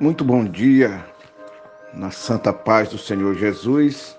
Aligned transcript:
Muito 0.00 0.24
bom 0.24 0.46
dia, 0.46 1.04
na 1.92 2.10
santa 2.10 2.54
paz 2.54 2.88
do 2.88 2.96
Senhor 2.96 3.34
Jesus. 3.34 4.18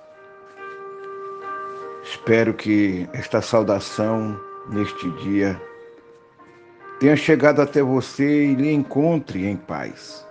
Espero 2.03 2.53
que 2.53 3.09
esta 3.13 3.41
saudação 3.41 4.39
neste 4.69 5.09
dia 5.23 5.59
tenha 6.99 7.15
chegado 7.15 7.63
até 7.63 7.81
você 7.81 8.45
e 8.45 8.53
lhe 8.53 8.71
encontre 8.71 9.47
em 9.47 9.57
paz. 9.57 10.23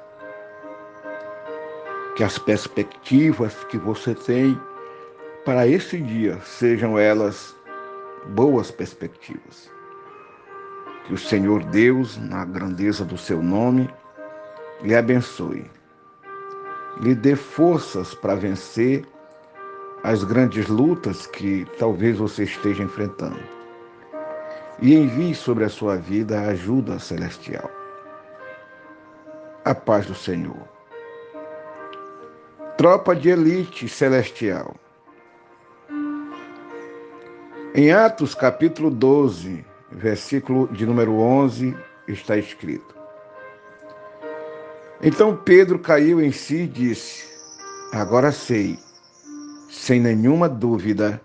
Que 2.14 2.22
as 2.22 2.38
perspectivas 2.38 3.52
que 3.64 3.76
você 3.76 4.14
tem 4.14 4.56
para 5.44 5.66
esse 5.66 5.98
dia 5.98 6.38
sejam 6.44 6.96
elas 6.96 7.56
boas 8.36 8.70
perspectivas. 8.70 9.68
Que 11.06 11.12
o 11.12 11.18
Senhor 11.18 11.64
Deus, 11.64 12.16
na 12.18 12.44
grandeza 12.44 13.04
do 13.04 13.18
seu 13.18 13.42
nome, 13.42 13.90
lhe 14.82 14.94
abençoe, 14.94 15.70
lhe 17.00 17.14
dê 17.14 17.36
forças 17.36 18.14
para 18.14 18.34
vencer 18.34 19.04
as 20.02 20.24
grandes 20.24 20.68
lutas 20.68 21.26
que 21.26 21.66
talvez 21.78 22.16
você 22.16 22.44
esteja 22.44 22.82
enfrentando 22.82 23.40
e 24.80 24.94
envie 24.94 25.34
sobre 25.34 25.64
a 25.64 25.68
sua 25.68 25.96
vida 25.96 26.40
a 26.40 26.48
ajuda 26.48 26.98
celestial. 26.98 27.70
A 29.64 29.74
paz 29.74 30.06
do 30.06 30.14
Senhor. 30.14 30.68
Tropa 32.78 33.14
de 33.14 33.28
elite 33.28 33.88
celestial. 33.88 34.74
Em 37.74 37.92
Atos 37.92 38.34
capítulo 38.34 38.90
12, 38.90 39.64
versículo 39.92 40.66
de 40.68 40.86
número 40.86 41.14
11, 41.18 41.76
está 42.08 42.38
escrito: 42.38 42.99
então 45.02 45.36
Pedro 45.36 45.78
caiu 45.78 46.20
em 46.20 46.30
si 46.30 46.62
e 46.62 46.66
disse: 46.66 47.24
Agora 47.92 48.30
sei, 48.30 48.78
sem 49.68 50.00
nenhuma 50.00 50.48
dúvida, 50.48 51.20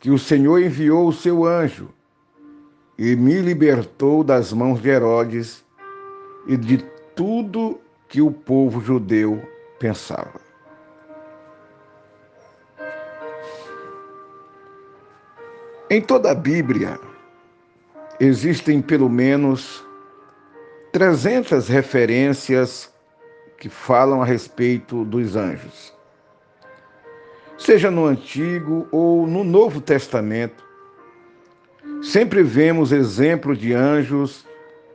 que 0.00 0.10
o 0.10 0.18
Senhor 0.18 0.60
enviou 0.60 1.08
o 1.08 1.12
seu 1.12 1.44
anjo 1.44 1.88
e 2.98 3.16
me 3.16 3.40
libertou 3.40 4.22
das 4.22 4.52
mãos 4.52 4.80
de 4.80 4.88
Herodes 4.88 5.64
e 6.46 6.56
de 6.56 6.78
tudo 7.14 7.80
que 8.08 8.20
o 8.20 8.30
povo 8.30 8.80
judeu 8.80 9.42
pensava. 9.78 10.40
Em 15.90 16.00
toda 16.00 16.30
a 16.32 16.34
Bíblia 16.34 16.98
existem 18.18 18.80
pelo 18.80 19.08
menos 19.08 19.84
300 20.94 21.66
referências 21.66 22.88
que 23.58 23.68
falam 23.68 24.22
a 24.22 24.24
respeito 24.24 25.04
dos 25.04 25.34
anjos. 25.34 25.92
Seja 27.58 27.90
no 27.90 28.06
Antigo 28.06 28.86
ou 28.92 29.26
no 29.26 29.42
Novo 29.42 29.80
Testamento, 29.80 30.62
sempre 32.00 32.44
vemos 32.44 32.92
exemplos 32.92 33.58
de 33.58 33.74
anjos 33.74 34.46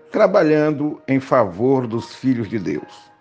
trabalhando 0.09 1.01
em 1.05 1.19
favor 1.19 1.85
dos 1.85 2.15
filhos 2.15 2.47
de 2.47 2.59
Deus. 2.59 3.11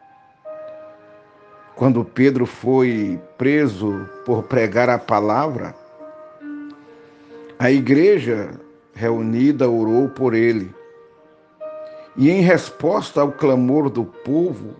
Quando 1.74 2.04
Pedro 2.04 2.46
foi 2.46 3.20
preso 3.36 4.08
por 4.24 4.44
pregar 4.44 4.88
a 4.88 5.00
palavra, 5.00 5.74
a 7.58 7.72
igreja 7.72 8.50
reunida 8.94 9.68
orou 9.68 10.08
por 10.08 10.32
ele 10.32 10.77
e 12.18 12.32
em 12.32 12.40
resposta 12.40 13.20
ao 13.20 13.30
clamor 13.30 13.88
do 13.88 14.04
povo, 14.04 14.74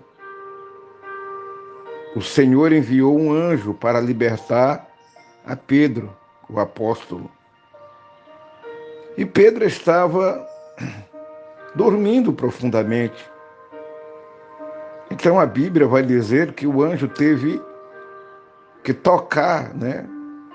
o 2.17 2.21
Senhor 2.21 2.73
enviou 2.73 3.17
um 3.17 3.33
anjo 3.33 3.73
para 3.73 4.01
libertar 4.01 4.89
a 5.47 5.55
Pedro, 5.55 6.11
o 6.51 6.59
apóstolo. 6.59 7.31
E 9.17 9.25
Pedro 9.25 9.65
estava 9.65 10.45
dormindo 11.77 12.33
profundamente. 12.33 13.25
Então 15.09 15.39
a 15.39 15.47
Bíblia 15.47 15.87
vai 15.87 16.03
dizer 16.03 16.55
que 16.55 16.67
o 16.67 16.83
anjo 16.83 17.07
teve 17.07 17.63
que 18.83 18.93
tocar, 18.93 19.73
né? 19.75 20.05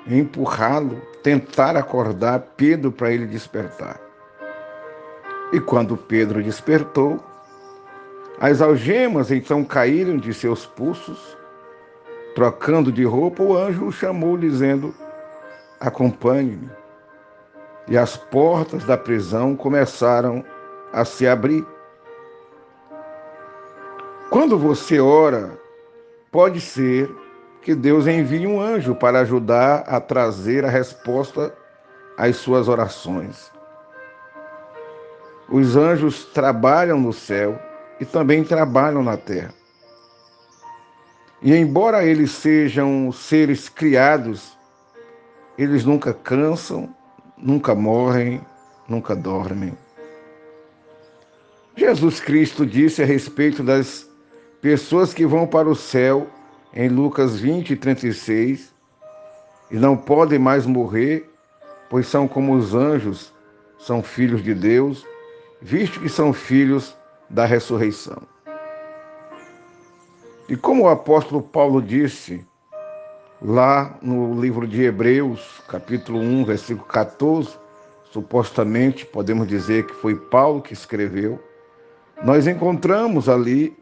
Empurrá-lo, 0.05 1.01
tentar 1.23 1.77
acordar 1.77 2.39
Pedro 2.57 2.91
para 2.91 3.09
ele 3.09 3.25
despertar. 3.25 4.02
E 5.53 5.59
quando 5.59 5.95
Pedro 5.95 6.41
despertou, 6.41 7.23
as 8.39 8.59
algemas 8.59 9.29
então 9.29 9.63
caíram 9.63 10.17
de 10.17 10.33
seus 10.33 10.65
pulsos. 10.65 11.37
Trocando 12.33 12.91
de 12.91 13.03
roupa, 13.03 13.43
o 13.43 13.55
anjo 13.55 13.85
o 13.85 13.91
chamou, 13.91 14.35
dizendo: 14.35 14.91
Acompanhe-me. 15.79 16.71
E 17.87 17.95
as 17.95 18.17
portas 18.17 18.83
da 18.85 18.97
prisão 18.97 19.55
começaram 19.55 20.43
a 20.91 21.05
se 21.05 21.27
abrir. 21.27 21.63
Quando 24.31 24.57
você 24.57 24.99
ora, 24.99 25.51
pode 26.31 26.59
ser 26.59 27.07
que 27.61 27.75
Deus 27.75 28.07
envie 28.07 28.47
um 28.47 28.59
anjo 28.59 28.95
para 28.95 29.19
ajudar 29.19 29.83
a 29.87 30.01
trazer 30.01 30.65
a 30.65 30.69
resposta 30.69 31.55
às 32.17 32.37
suas 32.37 32.67
orações. 32.67 33.52
Os 35.49 35.75
anjos 35.75 36.25
trabalham 36.25 36.99
no 36.99 37.11
céu 37.11 37.59
e 37.99 38.05
também 38.05 38.43
trabalham 38.43 39.03
na 39.03 39.17
terra. 39.17 39.53
E 41.41 41.53
embora 41.53 42.05
eles 42.05 42.31
sejam 42.31 43.11
seres 43.11 43.67
criados, 43.67 44.57
eles 45.57 45.83
nunca 45.83 46.13
cansam, 46.13 46.95
nunca 47.37 47.75
morrem, 47.75 48.41
nunca 48.87 49.15
dormem. 49.15 49.77
Jesus 51.75 52.19
Cristo 52.19 52.65
disse 52.65 53.01
a 53.01 53.05
respeito 53.05 53.61
das 53.61 54.09
pessoas 54.61 55.13
que 55.13 55.25
vão 55.25 55.45
para 55.45 55.67
o 55.67 55.75
céu 55.75 56.27
em 56.73 56.87
Lucas 56.87 57.39
20 57.39 57.71
e 57.71 57.75
36 57.75 58.73
e 59.69 59.75
não 59.75 59.97
podem 59.97 60.39
mais 60.39 60.65
morrer, 60.65 61.29
pois 61.89 62.07
são 62.07 62.27
como 62.27 62.55
os 62.55 62.73
anjos, 62.73 63.33
são 63.77 64.01
filhos 64.01 64.41
de 64.41 64.53
Deus 64.53 65.05
visto 65.63 66.01
que 66.01 66.09
são 66.09 66.33
filhos 66.33 66.95
da 67.29 67.45
ressurreição. 67.45 68.21
E 70.49 70.57
como 70.57 70.83
o 70.83 70.89
apóstolo 70.89 71.41
Paulo 71.41 71.81
disse 71.81 72.45
lá 73.41 73.97
no 74.01 74.39
livro 74.39 74.67
de 74.67 74.83
Hebreus, 74.83 75.61
capítulo 75.69 76.19
1, 76.19 76.43
versículo 76.43 76.85
14, 76.85 77.57
supostamente 78.11 79.05
podemos 79.05 79.47
dizer 79.47 79.85
que 79.85 79.93
foi 79.93 80.15
Paulo 80.15 80.61
que 80.61 80.73
escreveu, 80.73 81.41
nós 82.23 82.45
encontramos 82.45 83.29
ali 83.29 83.75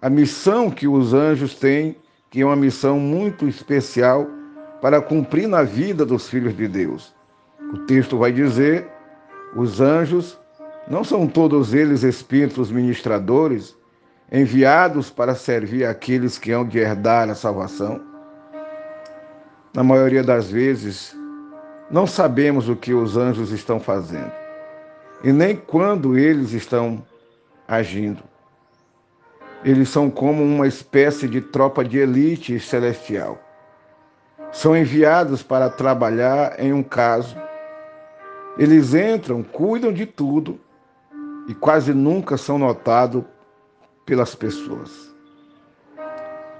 a 0.00 0.08
missão 0.08 0.70
que 0.70 0.88
os 0.88 1.12
anjos 1.12 1.54
têm, 1.54 1.94
que 2.30 2.40
é 2.40 2.44
uma 2.46 2.56
missão 2.56 2.98
muito 2.98 3.46
especial 3.46 4.26
para 4.80 5.02
cumprir 5.02 5.46
na 5.46 5.62
vida 5.62 6.06
dos 6.06 6.28
filhos 6.28 6.56
de 6.56 6.66
Deus. 6.66 7.14
O 7.74 7.80
texto 7.80 8.16
vai 8.16 8.32
dizer: 8.32 8.88
os 9.54 9.80
anjos 9.80 10.38
não 10.90 11.04
são 11.04 11.26
todos 11.26 11.74
eles 11.74 12.02
espíritos 12.02 12.70
ministradores 12.70 13.76
enviados 14.32 15.10
para 15.10 15.34
servir 15.34 15.84
aqueles 15.84 16.38
que 16.38 16.50
hão 16.50 16.64
de 16.64 16.78
herdar 16.78 17.28
a 17.28 17.34
salvação? 17.34 18.00
Na 19.74 19.84
maioria 19.84 20.22
das 20.22 20.50
vezes, 20.50 21.14
não 21.90 22.06
sabemos 22.06 22.68
o 22.68 22.76
que 22.76 22.94
os 22.94 23.16
anjos 23.16 23.52
estão 23.52 23.78
fazendo 23.78 24.32
e 25.22 25.32
nem 25.32 25.54
quando 25.56 26.16
eles 26.16 26.52
estão 26.52 27.04
agindo. 27.66 28.22
Eles 29.64 29.88
são 29.88 30.08
como 30.08 30.42
uma 30.42 30.66
espécie 30.66 31.28
de 31.28 31.40
tropa 31.40 31.84
de 31.84 31.98
elite 31.98 32.58
celestial. 32.60 33.38
São 34.52 34.76
enviados 34.76 35.42
para 35.42 35.68
trabalhar 35.68 36.58
em 36.58 36.72
um 36.72 36.82
caso. 36.82 37.36
Eles 38.56 38.94
entram, 38.94 39.42
cuidam 39.42 39.92
de 39.92 40.06
tudo 40.06 40.58
e 41.48 41.54
quase 41.54 41.94
nunca 41.94 42.36
são 42.36 42.58
notados 42.58 43.24
pelas 44.04 44.34
pessoas. 44.34 45.08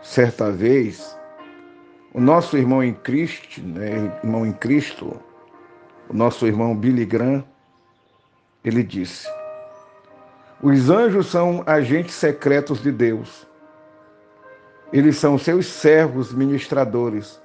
Certa 0.03 0.51
vez, 0.51 1.17
o 2.15 2.21
nosso 2.21 2.57
irmão 2.57 2.83
em 2.83 2.95
Cristo, 2.95 3.61
né, 3.61 4.19
irmão 4.25 4.47
em 4.47 4.53
Cristo, 4.53 5.21
o 6.09 6.15
nosso 6.15 6.47
irmão 6.47 6.75
Billy 6.75 7.05
Graham, 7.05 7.45
ele 8.65 8.83
disse: 8.83 9.29
Os 10.63 10.89
anjos 10.89 11.27
são 11.27 11.63
agentes 11.67 12.15
secretos 12.15 12.83
de 12.83 12.91
Deus. 12.91 13.47
Eles 14.91 15.19
são 15.19 15.37
seus 15.37 15.67
servos 15.67 16.33
ministradores, 16.33 17.39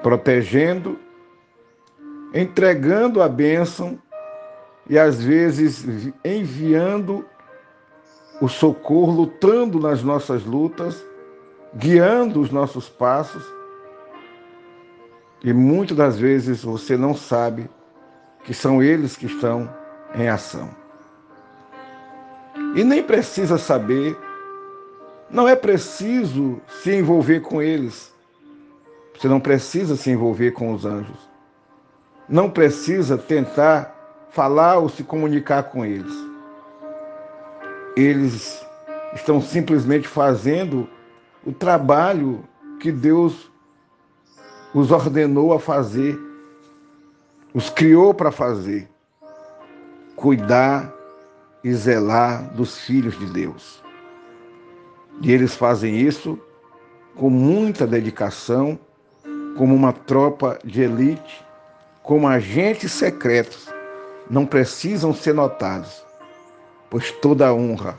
protegendo, 0.00 0.96
entregando 2.32 3.20
a 3.20 3.28
bênção 3.28 4.00
e 4.88 4.98
às 4.98 5.22
vezes 5.22 6.12
enviando 6.24 7.24
o 8.40 8.48
socorro, 8.48 9.12
lutando 9.12 9.78
nas 9.78 10.02
nossas 10.02 10.44
lutas, 10.44 11.04
guiando 11.74 12.40
os 12.40 12.50
nossos 12.50 12.88
passos. 12.88 13.44
E 15.44 15.52
muitas 15.52 15.96
das 15.96 16.18
vezes 16.18 16.62
você 16.64 16.96
não 16.96 17.14
sabe 17.14 17.68
que 18.44 18.54
são 18.54 18.82
eles 18.82 19.16
que 19.16 19.26
estão 19.26 19.68
em 20.14 20.28
ação. 20.28 20.70
E 22.74 22.82
nem 22.82 23.02
precisa 23.02 23.58
saber, 23.58 24.16
não 25.30 25.48
é 25.48 25.54
preciso 25.54 26.60
se 26.82 26.94
envolver 26.94 27.40
com 27.40 27.60
eles. 27.60 28.12
Você 29.16 29.28
não 29.28 29.40
precisa 29.40 29.96
se 29.96 30.10
envolver 30.10 30.52
com 30.52 30.72
os 30.72 30.86
anjos. 30.86 31.28
Não 32.28 32.48
precisa 32.50 33.18
tentar 33.18 33.97
falar 34.30 34.78
ou 34.78 34.88
se 34.88 35.02
comunicar 35.02 35.64
com 35.64 35.84
eles. 35.84 36.12
Eles 37.96 38.64
estão 39.14 39.40
simplesmente 39.40 40.06
fazendo 40.06 40.88
o 41.44 41.52
trabalho 41.52 42.44
que 42.80 42.92
Deus 42.92 43.50
os 44.74 44.90
ordenou 44.90 45.52
a 45.52 45.58
fazer, 45.58 46.18
os 47.54 47.70
criou 47.70 48.12
para 48.12 48.30
fazer 48.30 48.88
cuidar 50.18 50.92
e 51.62 51.72
zelar 51.72 52.52
dos 52.54 52.78
filhos 52.78 53.16
de 53.16 53.26
Deus. 53.26 53.82
E 55.22 55.30
eles 55.30 55.54
fazem 55.54 55.96
isso 55.96 56.38
com 57.14 57.30
muita 57.30 57.86
dedicação, 57.86 58.78
como 59.56 59.74
uma 59.74 59.92
tropa 59.92 60.58
de 60.64 60.82
elite, 60.82 61.44
como 62.02 62.26
agentes 62.26 62.90
secretos. 62.90 63.68
Não 64.30 64.44
precisam 64.44 65.14
ser 65.14 65.34
notados, 65.34 66.04
pois 66.90 67.10
toda 67.10 67.52
honra 67.52 67.98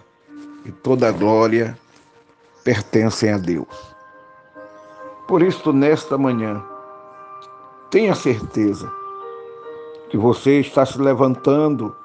e 0.66 0.72
toda 0.72 1.12
glória 1.12 1.78
pertencem 2.64 3.32
a 3.32 3.38
Deus. 3.38 3.96
Por 5.28 5.42
isso, 5.42 5.72
nesta 5.74 6.18
manhã, 6.18 6.64
tenha 7.90 8.16
certeza 8.16 8.92
que 10.10 10.18
você 10.18 10.60
está 10.60 10.86
se 10.86 11.00
levantando 11.00 11.96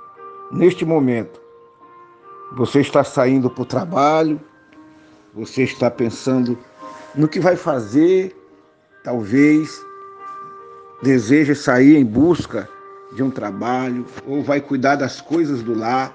neste 0.50 0.84
momento 0.84 1.44
você 2.54 2.80
está 2.80 3.02
saindo 3.02 3.50
para 3.50 3.62
o 3.62 3.66
trabalho, 3.66 4.40
você 5.34 5.62
está 5.62 5.90
pensando 5.90 6.56
no 7.14 7.26
que 7.26 7.40
vai 7.40 7.56
fazer, 7.56 8.34
talvez 9.02 9.84
deseja 11.02 11.54
sair 11.54 11.96
em 11.96 12.04
busca 12.04 12.68
de 13.14 13.22
um 13.22 13.31
trabalho 13.31 14.05
ou 14.26 14.43
vai 14.43 14.61
cuidar 14.61 14.96
das 14.96 15.20
coisas 15.20 15.62
do 15.62 15.78
lar. 15.78 16.14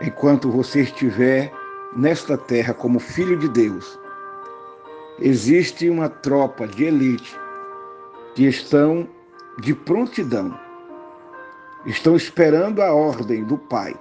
Enquanto 0.00 0.50
você 0.50 0.82
estiver 0.82 1.52
nesta 1.96 2.36
terra 2.36 2.74
como 2.74 2.98
filho 2.98 3.38
de 3.38 3.48
Deus, 3.48 3.98
existe 5.18 5.88
uma 5.88 6.08
tropa 6.08 6.66
de 6.66 6.84
elite 6.84 7.38
que 8.34 8.46
estão 8.46 9.08
de 9.58 9.74
prontidão 9.74 10.58
estão 11.86 12.14
esperando 12.14 12.80
a 12.80 12.92
ordem 12.92 13.44
do 13.44 13.58
Pai 13.58 13.94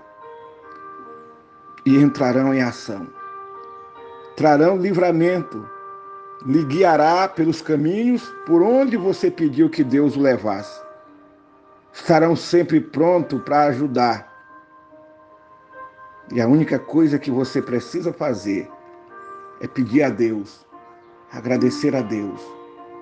e 1.86 1.98
entrarão 1.98 2.54
em 2.54 2.62
ação. 2.62 3.08
Trarão 4.36 4.78
livramento, 4.78 5.68
lhe 6.46 6.64
guiará 6.66 7.28
pelos 7.28 7.62
caminhos 7.62 8.24
por 8.46 8.62
onde 8.62 8.98
você 8.98 9.30
pediu 9.30 9.70
que 9.70 9.84
Deus 9.84 10.16
o 10.16 10.22
levasse. 10.22 10.82
Estarão 11.94 12.36
sempre 12.36 12.80
prontos 12.80 13.42
para 13.44 13.66
ajudar. 13.66 14.32
E 16.32 16.40
a 16.40 16.48
única 16.48 16.80
coisa 16.80 17.20
que 17.20 17.30
você 17.30 17.62
precisa 17.62 18.14
fazer 18.14 18.70
é 19.60 19.68
pedir 19.68 20.04
a 20.04 20.10
Deus, 20.10 20.66
agradecer 21.32 21.96
a 21.96 22.02
Deus, 22.02 22.42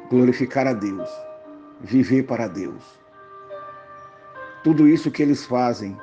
glorificar 0.09 0.67
a 0.67 0.73
Deus, 0.73 1.09
viver 1.79 2.23
para 2.23 2.47
Deus. 2.47 2.99
Tudo 4.63 4.87
isso 4.87 5.11
que 5.11 5.21
eles 5.23 5.45
fazem 5.45 5.97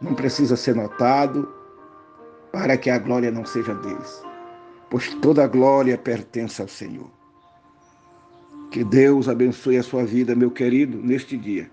não 0.00 0.14
precisa 0.14 0.56
ser 0.56 0.74
notado 0.74 1.48
para 2.52 2.76
que 2.76 2.90
a 2.90 2.98
glória 2.98 3.30
não 3.30 3.44
seja 3.44 3.74
deles, 3.74 4.22
pois 4.90 5.14
toda 5.14 5.44
a 5.44 5.46
glória 5.46 5.96
pertence 5.96 6.60
ao 6.60 6.68
Senhor. 6.68 7.10
Que 8.70 8.84
Deus 8.84 9.28
abençoe 9.28 9.78
a 9.78 9.82
sua 9.82 10.04
vida, 10.04 10.34
meu 10.34 10.50
querido, 10.50 10.98
neste 10.98 11.36
dia. 11.36 11.70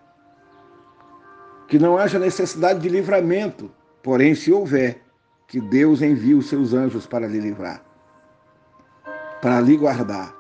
Que 1.68 1.78
não 1.78 1.98
haja 1.98 2.18
necessidade 2.18 2.80
de 2.80 2.90
livramento, 2.90 3.69
porém, 4.02 4.34
se 4.34 4.52
houver, 4.52 5.02
que 5.48 5.60
Deus 5.60 6.02
envie 6.02 6.36
os 6.36 6.48
seus 6.48 6.74
anjos 6.74 7.06
para 7.06 7.28
lhe 7.28 7.40
livrar, 7.40 7.84
para 9.42 9.60
lhe 9.60 9.75
guardar, 9.75 10.34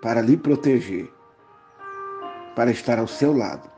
para 0.00 0.20
lhe 0.22 0.36
proteger, 0.36 1.12
para 2.54 2.70
estar 2.70 2.98
ao 2.98 3.06
seu 3.06 3.36
lado 3.36 3.76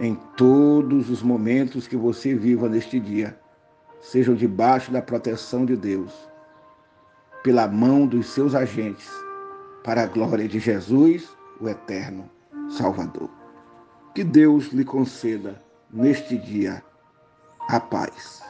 em 0.00 0.14
todos 0.34 1.10
os 1.10 1.22
momentos 1.22 1.86
que 1.86 1.96
você 1.96 2.34
viva 2.34 2.68
neste 2.68 2.98
dia, 2.98 3.38
sejam 4.00 4.34
debaixo 4.34 4.90
da 4.90 5.02
proteção 5.02 5.66
de 5.66 5.76
Deus, 5.76 6.29
pela 7.42 7.66
mão 7.66 8.06
dos 8.06 8.26
seus 8.28 8.54
agentes, 8.54 9.10
para 9.82 10.02
a 10.02 10.06
glória 10.06 10.46
de 10.46 10.58
Jesus, 10.58 11.34
o 11.60 11.68
eterno 11.68 12.28
Salvador. 12.68 13.30
Que 14.14 14.22
Deus 14.22 14.66
lhe 14.68 14.84
conceda 14.84 15.62
neste 15.90 16.36
dia 16.36 16.82
a 17.68 17.80
paz. 17.80 18.42